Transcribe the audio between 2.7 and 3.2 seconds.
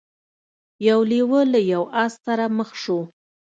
شو.